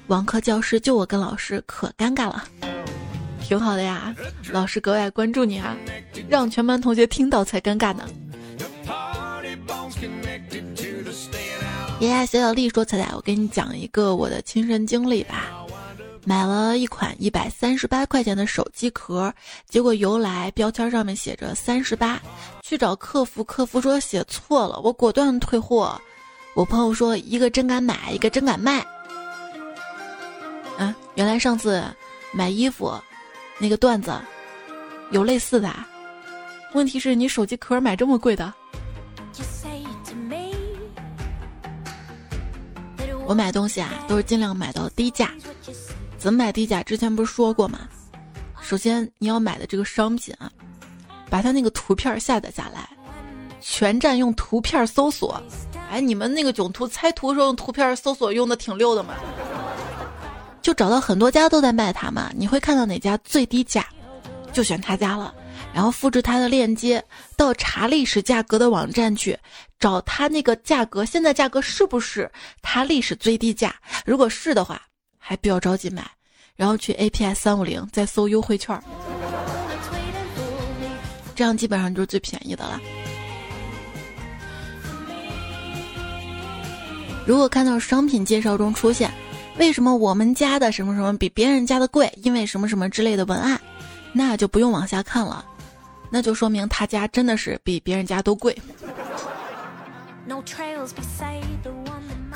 [0.08, 2.44] 网课教室就我跟老师，可尴尬了。
[3.40, 4.14] 挺好的呀，
[4.50, 5.76] 老师格外关注你啊，
[6.28, 8.04] 让全班同学听到才尴尬呢。
[11.98, 15.50] 爷爷小小丽说：“彩彩，我给你讲一个我的亲身经历吧。
[16.24, 19.32] 买了一款一百三十八块钱的手机壳，
[19.68, 22.20] 结果邮来标签上面写着三十八，
[22.62, 26.00] 去找客服，客服说写错了，我果断退货。
[26.54, 28.78] 我朋友说一个真敢买，一个真敢卖。
[30.78, 31.82] 啊，原来上次
[32.32, 32.94] 买衣服
[33.58, 34.12] 那个段子
[35.10, 35.74] 有类似的，
[36.72, 38.52] 问题是你手机壳买这么贵的。”
[43.24, 45.30] 我买东西啊，都是尽量买到低价。
[46.22, 46.84] 怎么买低价？
[46.84, 47.80] 之前不是说过吗？
[48.60, 50.48] 首先你要买的这个商品啊，
[51.28, 52.88] 把它那个图片下载下来，
[53.60, 55.42] 全站用图片搜索。
[55.90, 59.14] 哎，你们那个囧图猜图的时候用图片搜索用的挺溜的嘛？
[60.62, 63.84] 就找到很多家都在卖它嘛，你会看到哪家最低价，
[64.52, 65.34] 就选他家了。
[65.74, 67.04] 然后复制它的链接
[67.36, 69.36] 到查历史价格的网站去
[69.80, 72.30] 找它那个价格，现在价格是不是
[72.62, 73.74] 它历史最低价？
[74.06, 74.80] 如果是的话，
[75.24, 76.04] 还不要着急买，
[76.56, 78.76] 然后去 A P S 三五零再搜优惠券，
[81.36, 82.80] 这样基本上就是最便宜的了。
[87.24, 89.08] 如果看到商品介绍中出现
[89.56, 92.12] “为什么我们家的什么什么比别人家的贵？
[92.24, 93.58] 因为什么什么之类的文案”，
[94.12, 95.44] 那就不用往下看了。
[96.10, 98.54] 那就说明他家真的是比别人家都贵。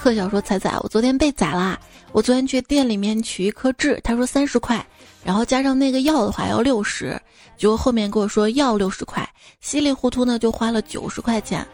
[0.07, 1.77] 特小说彩彩，我昨天被宰啦！
[2.13, 4.87] 我昨天去店里面取一颗痣，他说三十块，
[5.25, 7.21] 然后加上那个药的话要六十，
[7.59, 9.29] 结果后面跟我说要六十块，
[9.61, 11.67] 稀里糊涂呢就花了九十块钱。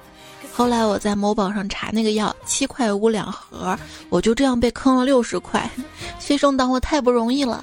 [0.50, 5.70] 后来我在某宝上查那个药七块五两盒，我就这样被坑了六十块，
[6.18, 7.62] 学生党我太不容易了。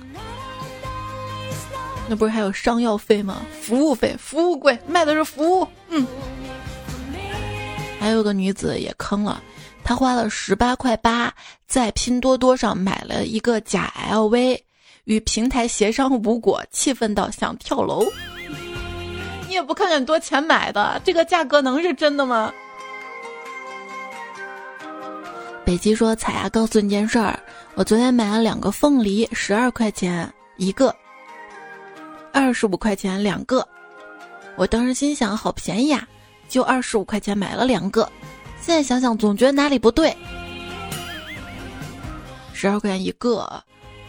[2.07, 3.41] 那不是还有伤药费吗？
[3.59, 5.67] 服务费，服务贵，卖的是服务。
[5.87, 6.05] 嗯，
[7.99, 9.41] 还有个女子也坑了，
[9.83, 11.33] 她花了十八块八
[11.67, 14.59] 在拼多多上买了一个假 LV，
[15.03, 18.07] 与平台协商无果，气愤到想跳楼。
[19.47, 22.53] 你也不看看多钱买的，这个价格能是真的吗？
[25.65, 27.39] 北极说：“彩啊，告诉你件事儿，
[27.75, 30.95] 我昨天买了两个凤梨，十二块钱一个。”
[32.33, 33.67] 二十五块钱两个，
[34.55, 36.07] 我当时心想好便宜啊，
[36.49, 38.11] 就二十五块钱买了两个。
[38.59, 40.13] 现在想想总觉得哪里不对。
[42.51, 43.63] 十二块钱一个，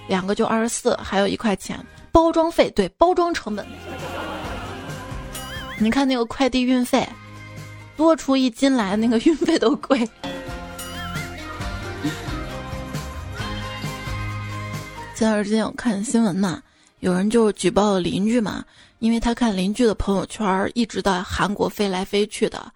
[0.09, 1.79] 两个就二十四，还有一块钱
[2.11, 3.65] 包装费，对，包装成本。
[5.79, 7.09] 你看那个快递运费，
[7.97, 9.99] 多出一斤来，那个运费都贵。
[15.15, 16.61] 前段时间我看新闻嘛。
[17.01, 18.65] 有人就举报了邻居嘛，
[18.99, 22.71] 因为他看邻居的朋友圈一直在韩国飞来飞去的，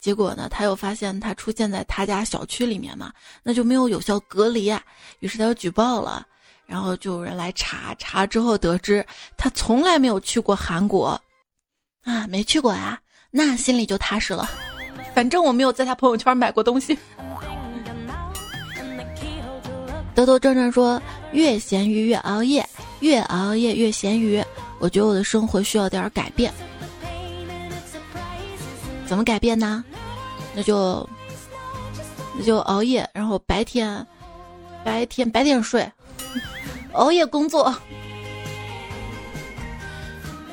[0.00, 3.12] 结果呢，他又发现他出现在他家小区里面嘛，
[3.42, 4.82] 那就没有有效隔离啊，
[5.20, 6.26] 于是他就举报了，
[6.66, 9.04] 然后就有人来查，查之后得知
[9.36, 11.20] 他从来没有去过韩国，
[12.04, 12.98] 啊，没去过呀，
[13.30, 14.48] 那心里就踏实了，
[15.14, 16.98] 反正我没有在他朋友圈买过东西。
[20.14, 20.98] 兜兜转转说，
[21.32, 22.66] 越咸鱼越熬夜。
[23.00, 24.42] 越熬夜越咸鱼，
[24.78, 26.52] 我觉得我的生活需要点改变。
[29.06, 29.84] 怎么改变呢？
[30.54, 31.08] 那就
[32.38, 34.04] 那就熬夜，然后白天
[34.84, 35.88] 白天白天睡，
[36.92, 37.74] 熬夜工作。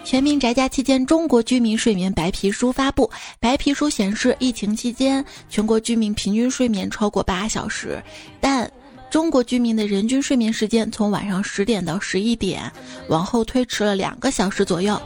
[0.03, 3.09] 全民宅家期间，中国居民睡眠白皮书发布。
[3.39, 8.03] 白皮书显示，疫情期间全国居民平均睡眠超过八小时，
[8.39, 8.69] 但。
[9.13, 12.63] 中国居民的人均睡眠时间从晚上十点到十一点，
[13.09, 14.99] 往后推迟了两个小时左右。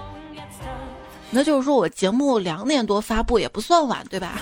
[1.30, 4.42] 那就是说我节目两点多发布也不算晚，对吧？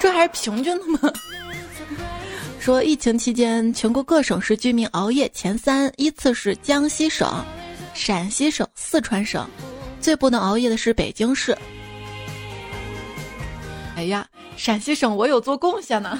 [0.00, 1.12] 这还是平均的吗？
[2.58, 7.44] 说疫情期间全国各省市居民熬夜前三依次是江西省、
[7.92, 9.46] 陕西省、四川省，
[10.00, 11.54] 最不能熬夜的是北京市。
[13.94, 16.18] 哎呀，陕西省我有做贡献呢。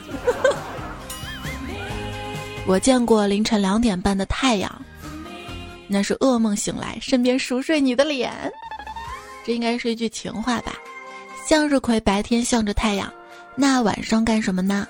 [2.68, 4.82] 我见过凌晨两点半的太阳，
[5.86, 8.32] 那是噩梦醒来，身边熟睡你的脸。
[9.44, 10.72] 这应该是一句情话吧？
[11.46, 13.08] 向日葵白天向着太阳，
[13.54, 14.84] 那晚上干什么呢？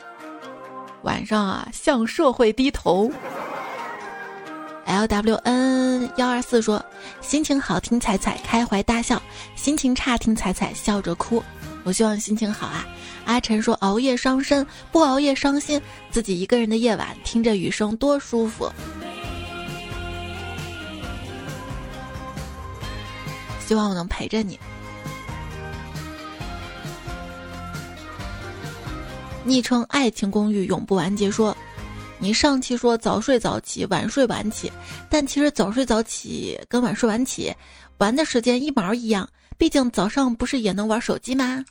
[1.03, 3.13] 晚上啊，向社会低头。
[4.87, 6.83] L W N 幺二四说：
[7.21, 9.21] 心情好听彩彩开怀大笑，
[9.55, 11.43] 心情差听彩彩笑着哭。
[11.87, 12.85] 我希望心情好啊。
[13.27, 15.81] 阿晨说熬夜伤身不熬夜伤心
[16.11, 18.69] 自己一个人的夜晚听着雨声多舒服。
[23.65, 24.59] 希望我能陪着你。
[29.45, 31.57] 昵称爱情公寓永不完结说
[32.19, 34.73] 你上期说早睡早起晚睡晚起
[35.09, 37.55] 但其实早睡早起跟晚睡晚起
[37.99, 41.65] 玩的时间一毛一样毕竟早上不是也能玩手机吗？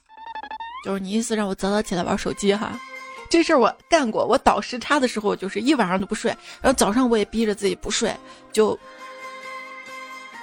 [0.86, 2.80] 就是你意思让我早早起来玩手机哈？
[3.28, 4.24] 这事儿我干过。
[4.24, 6.30] 我倒时差的时候就是一晚上都不睡，
[6.62, 8.16] 然后早上我也逼着自己不睡，
[8.52, 8.78] 就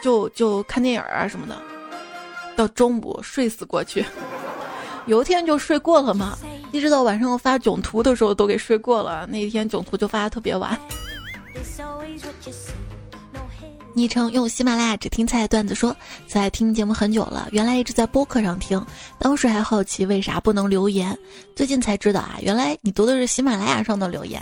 [0.02, 1.56] 就就看电影啊什么的，
[2.56, 4.04] 到中午睡死过去。
[5.06, 6.36] 有一天就睡过了嘛。”
[6.72, 10.76] 一直到晚上我发囧图的时候都给睡过了，那一天囧图就发的特别晚。
[13.94, 15.94] 昵称用喜马拉雅只听菜段子说，
[16.26, 18.82] 在听节目很久了，原来一直在播客上听，
[19.18, 21.16] 当时还好奇为啥不能留言，
[21.54, 24.40] 最近才知道啊，原来你读的是喜马拉雅上的留言。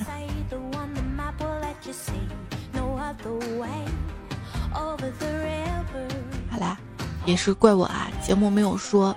[6.48, 6.78] 好啦，
[7.26, 9.14] 也是怪我啊，节目没有说。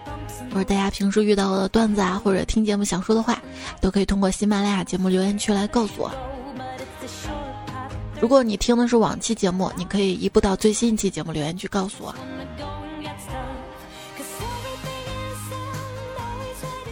[0.52, 3.42] 或者大家平时遇到的段子啊，或者听节目想说的话，
[3.82, 6.12] 都可以通过喜马拉雅节目留言区来告诉我。
[8.24, 12.16] 如果你听的是往期节目，你可以移步到最新一期节目留言区告诉我。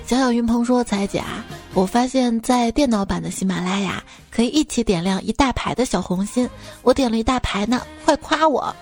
[0.06, 6.50] 小小云鹏说：“彩姐啊，我发现，在电脑版的喜马拉雅可以一起点亮一大排的小红心，
[6.82, 8.76] 我点了一大排呢，快夸我！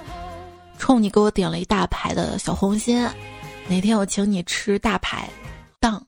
[0.79, 3.07] 冲你给我点了一大排的小红心。”
[3.69, 5.29] 哪天我请你吃大排
[5.79, 6.01] 档？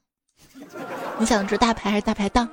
[1.19, 2.49] 你想吃大排还是大排档？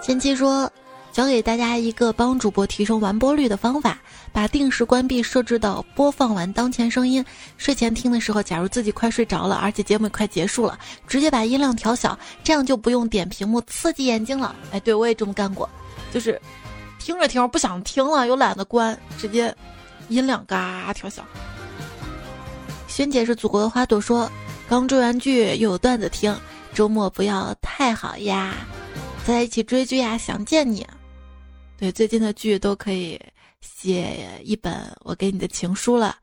[0.00, 0.70] 前期说
[1.12, 3.98] 教给大家一个帮主播提升完播率的方法：
[4.32, 7.24] 把定时关闭设置到播放完当前声音。
[7.56, 14.54] 睡前听的时候，假如自己快睡着了，而且节目也快结束了，直接把音量调小，这样就不用点屏幕刺激眼睛了。
[14.72, 15.68] 哎，对我也这么干过，
[16.12, 16.40] 就是。
[17.02, 19.52] 听着听着不想听了，又懒得关，直接
[20.10, 21.24] 音量嘎调小。
[22.86, 24.30] 萱姐是祖国的花朵，说
[24.68, 26.36] 刚追完剧又有段子听，
[26.74, 28.54] 周末不要太好呀，
[29.30, 30.86] 在一起追剧呀，想见你。
[31.78, 33.18] 对，最近的剧都可以
[33.60, 36.16] 写一本我给你的情书了，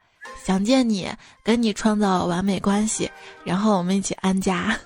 [0.44, 1.10] 想见你，
[1.44, 3.10] 跟你创造完美关系，
[3.44, 4.78] 然后我们一起安家。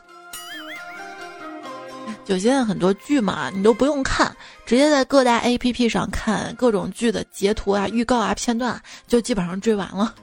[2.24, 4.34] 就现在很多剧嘛，你都不用看，
[4.66, 10.16] 直接在各大 A P P 上看各种剧的截图啊、预告啊、片段，就基本上追完了。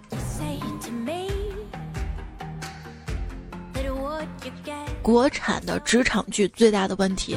[5.02, 7.36] 国产的职场剧最大的问题，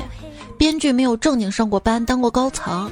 [0.61, 2.87] 编剧没有正经上过班、当过高层；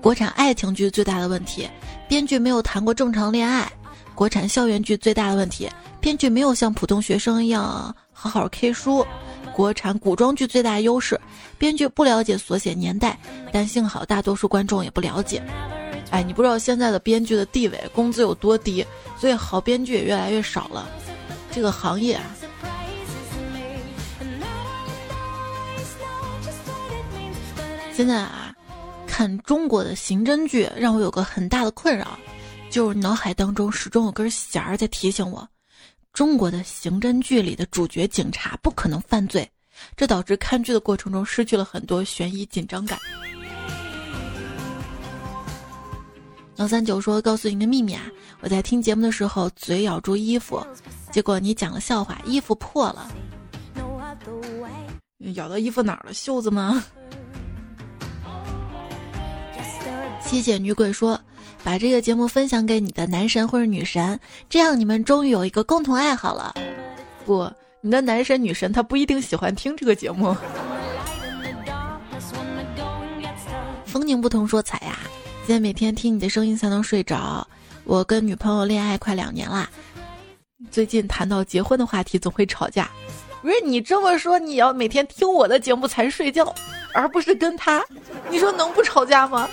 [0.00, 1.68] 国产爱情剧最大的问题，
[2.08, 3.66] 编剧没有谈过正常恋爱；
[4.14, 5.68] 国产校园剧最大的问题，
[6.00, 9.04] 编剧没有像普通学生一样好好 K 书。
[9.52, 11.20] 国产古装剧最大优势，
[11.58, 13.18] 编剧不了解所写年代，
[13.52, 15.42] 但幸好大多数观众也不了解。
[16.10, 18.86] 哎，你不知道现在的编剧的地位、工资有多低，
[19.18, 20.88] 所以好编剧也越来越少了。
[21.50, 22.22] 这个行业啊，
[28.00, 28.54] 现在啊，
[29.06, 32.18] 看中国的刑侦剧让我有个很大的困扰，
[32.70, 35.46] 就是脑海当中始终有根弦儿在提醒我。
[36.14, 39.46] 中国的刑侦剧里的主角警察不可能犯罪，
[39.98, 42.98] 这导致看剧的过程中失去了很多悬疑紧张感。
[46.56, 48.04] 幺三九说：“告诉你个秘密啊，
[48.40, 50.66] 我在听节目的时候嘴咬住衣服，
[51.12, 53.10] 结果你讲了笑话，衣服破了。
[55.34, 56.14] 咬到衣服哪儿了？
[56.14, 56.82] 袖子吗？”
[60.20, 61.20] 谢谢女鬼说。
[61.62, 64.18] 把这个节目分享给你的男神或者女神，
[64.48, 66.54] 这样你们终于有一个共同爱好了。
[67.26, 67.50] 不，
[67.82, 70.34] 你的男神女神他不一定喜欢听这个节目。
[73.84, 75.00] 风景不同说彩呀，
[75.46, 77.46] 现在每天听你的声音才能睡着。
[77.84, 79.68] 我跟女朋友恋爱快两年啦，
[80.70, 82.88] 最近谈到结婚的话题总会吵架。
[83.42, 86.54] 不是你这么说，你要每天听我的节目才睡觉，
[86.94, 87.84] 而不是跟他，
[88.30, 89.46] 你说能不吵架吗？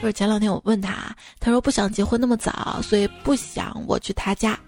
[0.00, 4.58] 就是前两天我问他，他说不想结婚那么早，所以不想我去他家。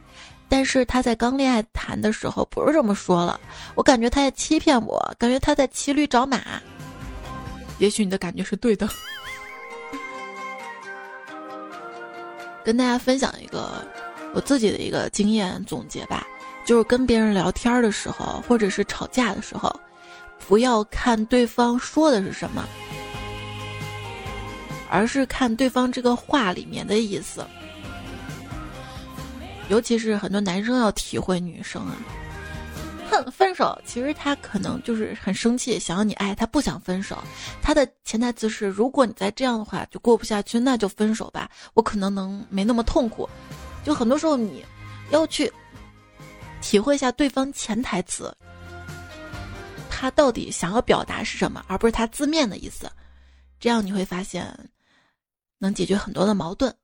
[0.48, 3.38] 但是他在刚恋爱谈的时候不是这么说了，
[3.76, 6.40] 我感觉他在欺骗我，感觉他在骑驴找马。
[7.78, 8.88] 也许你的感觉是对的。
[12.64, 13.86] 跟大家分享一个
[14.34, 16.26] 我自己的一个经验总结吧，
[16.66, 19.72] 就是跟别人聊天的时候，或者是吵架的时候，
[20.48, 22.68] 不要看对方说的是什么。
[24.90, 27.46] 而是看对方这个话里面的意思，
[29.68, 31.96] 尤其是很多男生要体会女生啊，
[33.08, 33.80] 哼，分手。
[33.86, 37.16] 其实他可能就是很生气，想要你爱他，不想分手。
[37.62, 41.48] 他的潜台词是：如果你再这样的话就过不下去，那就分手吧。
[41.74, 43.28] 我可能能没那么痛苦。
[43.84, 44.64] 就很多时候你
[45.10, 45.50] 要去
[46.60, 48.36] 体会一下对方潜台词，
[49.88, 52.90] 他到底想要表达是什么，而不是他字面的意思。
[53.58, 54.52] 这样你会发现
[55.60, 56.74] 能解决很多的矛盾。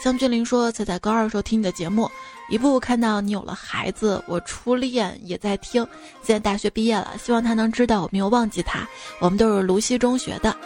[0.00, 2.08] 像俊林说，才在高二时候听你的节目，
[2.48, 5.84] 一步步看到你有了孩子，我初恋也在听，
[6.22, 10.56] 现在大学毕业了，希望他能知道我没有忘记他，我们都是芦溪中学的。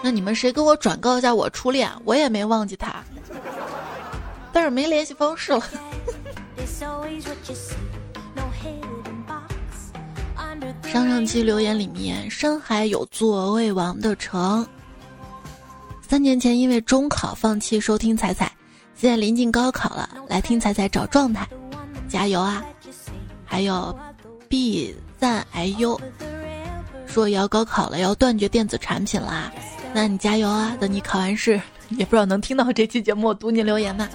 [0.00, 3.02] 那你们谁给我转告一下我初恋，我也没忘记他，
[4.52, 5.60] 但是没联系方式了。
[10.92, 14.66] 上上期留言里面，深海有座未亡的城。
[16.06, 18.52] 三年前因为中考放弃收听彩彩，
[18.94, 21.48] 现在临近高考了，来听彩彩找状态，
[22.10, 22.62] 加油啊！
[23.46, 23.98] 还有
[24.50, 25.98] B 赞 IU
[27.06, 29.50] 说也要高考了，要断绝电子产品啦，
[29.94, 30.76] 那你加油啊！
[30.78, 34.06] 等你考完试，也不知道能听到这期节目读你留言吗？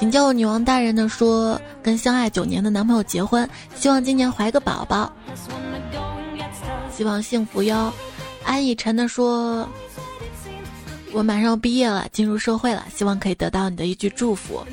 [0.00, 3.46] 请叫我女王大人的说，跟相爱九年的男朋友结婚，
[3.76, 5.12] 希望今年怀个宝宝，
[6.90, 7.92] 希望幸福哟。
[8.42, 9.68] 安以晨的说
[11.12, 14.64] ：“我马上要毕业了，进入社会了，希望可以得到你的一句祝福。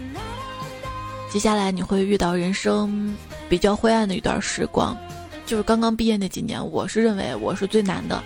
[1.30, 3.14] 接下来你会遇到人生
[3.50, 4.98] 比较灰暗的一段时光，
[5.46, 8.24] 就是刚刚毕业那几年，我是认为我是最难的。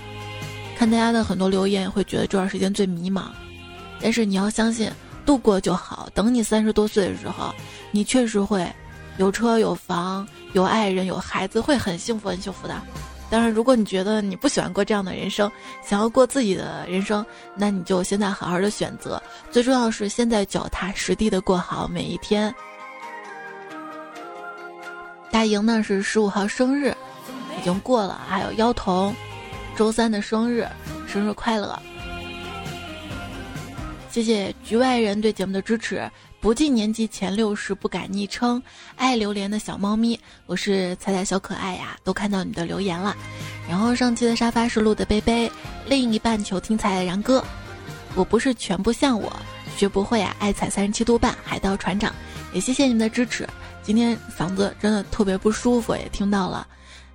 [0.78, 3.24] 看大家的很多留言，会觉得这段时间最迷茫。
[4.00, 4.88] 但是你要相信，
[5.26, 6.10] 度过就好。
[6.14, 7.54] 等你三十多岁的时候，
[7.92, 8.68] 你确实会
[9.18, 12.76] 有车有房有爱人有孩子，会很幸福很幸福的。”
[13.32, 15.50] 当然，如果你觉得你不喜欢过这样的人生，
[15.82, 19.24] 想要过自己的人生，那你就现在好好的选择。
[19.50, 22.54] 最重要是现在脚踏实地的过好每一天。
[25.32, 26.94] 大莹呢是十五号生日，
[27.58, 28.20] 已经过了。
[28.28, 29.16] 还有妖童，
[29.78, 30.68] 周三的生日，
[31.08, 31.82] 生日快乐！
[34.12, 36.12] 谢谢局外人对节目的支持。
[36.42, 38.62] 不进年级前六十不改昵称，
[38.98, 43.16] 爱榴莲的小猫咪，我是彩彩小可爱呀，都看到你的留言了。
[43.70, 45.50] 然后上期的沙发是录的杯杯，
[45.86, 47.42] 另一半求听彩的然哥，
[48.14, 49.32] 我不是全部像我
[49.78, 52.14] 学不会啊，爱踩三十七度半，海盗船长，
[52.54, 53.48] 也谢谢你们的支持。
[53.82, 56.68] 今天嗓子真的特别不舒服，也听到了，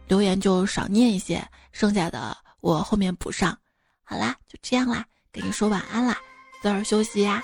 [0.09, 3.55] 留言就少念一些，剩下的我后面补上。
[4.03, 6.17] 好啦，就这样啦，给你说晚安啦，
[6.63, 7.43] 早点休息呀。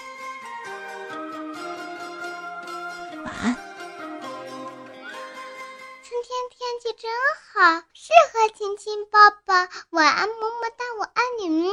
[6.14, 7.10] 天天气真
[7.52, 9.68] 好，适合亲亲抱抱。
[9.90, 11.68] 晚安，么么哒，我爱你，么。